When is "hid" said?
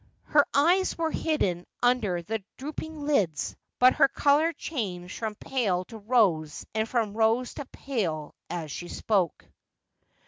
1.11-1.41